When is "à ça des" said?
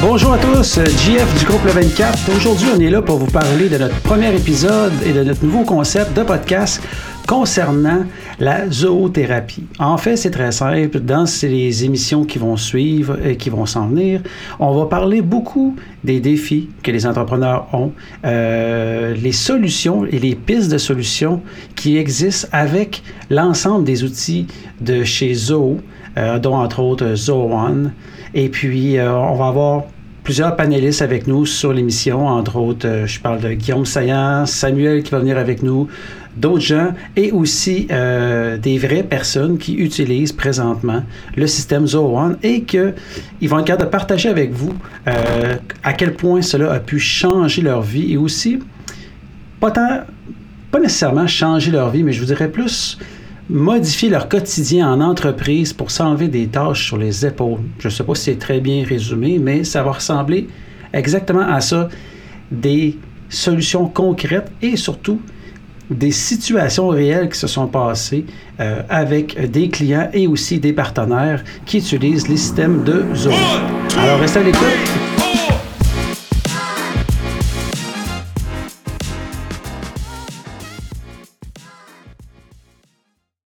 61.46-62.96